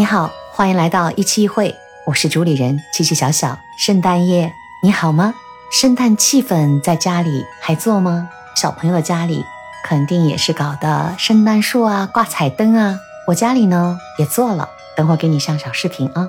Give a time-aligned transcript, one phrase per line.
[0.00, 3.58] 你好，欢迎来到一期一会，我是主理人七七小小。
[3.76, 4.50] 圣诞夜
[4.82, 5.34] 你好吗？
[5.70, 8.26] 圣诞气氛在家里还做吗？
[8.56, 9.44] 小朋友的家里
[9.84, 12.98] 肯定也是搞的圣诞树啊，挂彩灯啊。
[13.26, 16.26] 我家里呢也做了，等会给你上小视频啊。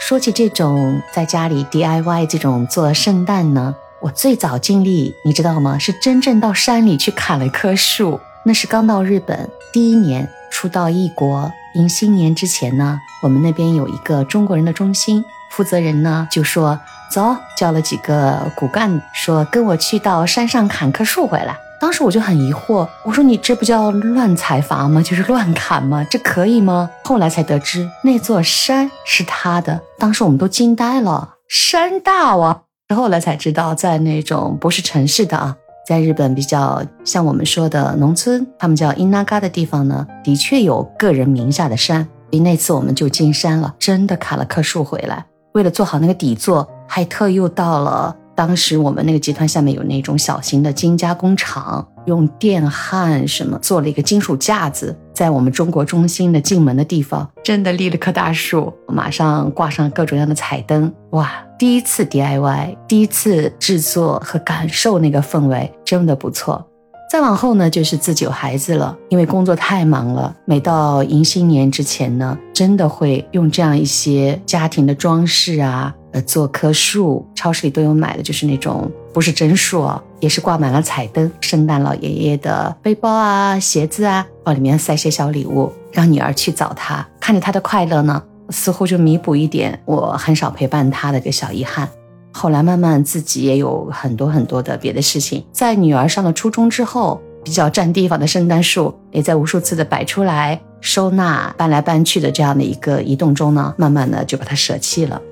[0.00, 5.78] 说起这种在家里 DIY 这种做圣诞呢，我最早经历你知道吗？
[5.78, 11.52] 是真正到山里去砍了一棵树，那是刚到日本第一年，初到异国。
[11.74, 16.78] 迎新年之前呢，我们那边有一个中国人的中心，负责人呢就说
[17.10, 21.56] 走，叫了几个骨干，说跟我去到山上砍棵树回来。
[21.80, 25.02] 当时我就很疑惑，我说你这不叫乱采伐吗？
[25.02, 26.06] 就是乱砍吗？
[26.08, 26.88] 这可以吗？
[27.04, 32.62] 后来才得知那座山是他的，当时我们都惊呆了，山大哇！
[32.94, 35.56] 后来才知道，在那种不是城市的啊。
[35.86, 42.02] 在日本比较像我们说的农村，他们叫伊那嘎的地方呢，的确有个人名下的山。
[42.30, 45.24] 所以那次我们就进山了，真的砍了棵树回来。
[45.52, 61.30] 为了做好那个底座，还特又到了当时我们那个集团下面有那种小型的金加工厂，用电焊什么做了一个金属架子，在我们中国中心的进门的地方，真的立了棵大树，马上挂上各种各样的彩灯，哇！
[61.56, 66.66] 第一次 DIY，第一次制作和感受那个氛围，真的不错。
[67.08, 88.22] 再往后呢，就是自己有孩子了，因为工作太忙了，每到迎新年之前呢，真的会用这样一些家庭的装饰啊，呃，做棵树，超市里都有买的，就是那种不是真树哦，也是挂满了彩灯，圣诞老爷爷的背包啊、鞋子啊，往里面塞些小礼物，让女儿去找他，看着他的快乐呢。
[88.50, 91.88] 似乎就弥补一点我很少陪伴他的一个小遗憾。
[92.30, 95.42] 后来慢慢自己也有很多很多的别的事情。
[95.52, 105.22] 在女儿上了初中之后，比较占地方的圣诞树也在无数次的摆出来、收纳、搬来搬去的这样的一个移动中呢，慢慢的就把它舍弃了。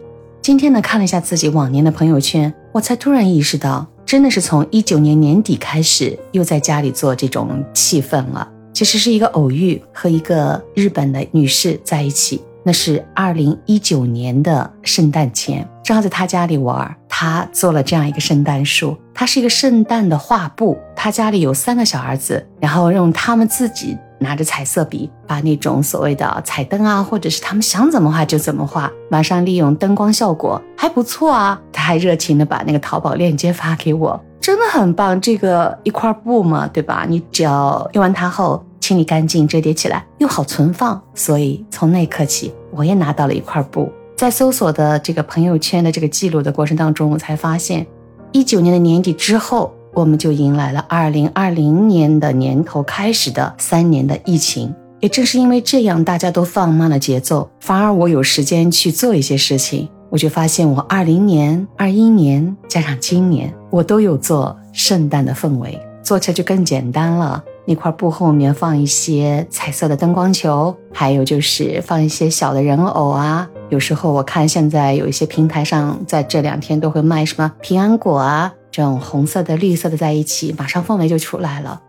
[0.41, 8.49] 今天呢，看了一下自己往年的朋友圈，我才突然意识到，真的是从一九年年底开始又在家里做这种气氛了。
[8.73, 12.43] 其实是一个偶遇，和一个日本的女士在一起。
[12.65, 16.97] 那是二零一九年的圣诞前，正好在他家里玩。
[17.09, 20.79] 他做了这样一个圣诞树，它是一个圣诞的画布。
[20.97, 28.91] 他家里有三个小儿子，然后用他们自己拿着彩色笔，把那种所谓的彩灯啊，或者是他们想怎么画就怎么画。
[29.11, 31.61] 马上利用灯光效果还不错啊。
[31.83, 35.21] 还热情的把那个淘宝链接发给我，真的很棒。
[35.21, 37.05] 这个一块布嘛，对吧？
[37.07, 38.65] 你只要用完它后。
[38.83, 43.89] 清理干净，折叠起来又好存放，所以从那刻起，我也拿到了一块布。
[44.17, 47.87] 在搜索的这个朋友圈的这个记录的过程当中，我才发现，
[48.33, 54.75] 一九年的年底之后，我们就迎来了二零二零年的年头开始的三年的疫情。
[54.99, 59.89] 也正是因为这样，大家都放慢了节奏，反而我有时间去做一些事情。
[60.13, 67.43] 我就发现，我二零年、二一年加上今年，我都有做圣诞的氛围，做起来就更简单了。
[67.65, 73.49] 那块布后面放一些彩色的灯光球，还有就是放一些小的人偶啊。
[73.71, 81.81] 有时候我看现在有一些平台上，在这两天都会卖什么平安果啊，这种红色的、绿色的在一起，马上氛围就出来了。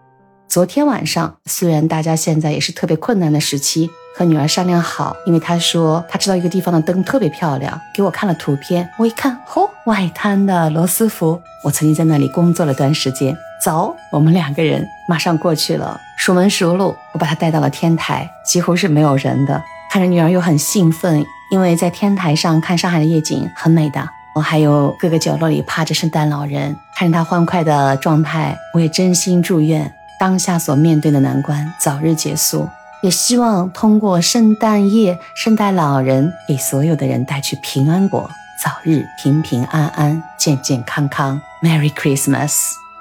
[0.48, 8.88] 昨天晚上，虽然大家现在也是特别困难的时期，和女儿商量好，因为她说她知道一个地方的灯特别漂亮，给我看了图片。
[8.98, 13.36] 我一看，嚯，外滩的罗斯福，我曾经在那里工作了段时间。
[13.64, 16.96] 走，我们两个人马上过去了，熟门熟路。
[17.14, 19.62] 我把她带到了天台，几乎是没有人的。
[19.90, 24.08] 看着女儿又很兴奋，因为在天台上看上海的夜景很美的。
[24.36, 32.68] 我还有各个角落里趴着圣诞老人，看着他欢快的状态，我也真心祝愿当下所面对的难关早日结束，
[33.04, 38.32] 也希望通过圣诞夜，圣诞老人给所有的人带去平安果，
[38.64, 41.42] 早日平平安安、健健康康。
[41.62, 42.54] Merry Christmas！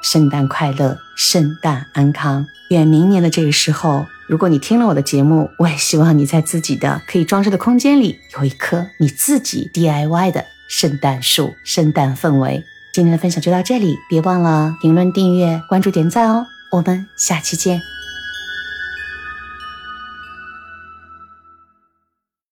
[0.03, 2.45] 圣诞快乐，圣诞安康。
[2.71, 12.65] 愿明年的这个时候，如果你听了我的节目，我也希望你在自己的可以装饰的空间里有一棵你自己 DIY 的圣诞树，圣诞氛围。
[12.93, 16.47] 今天的分享就到这里，别忘了评论、订阅、关注、点赞哦。
[16.73, 17.92] 我们下期见。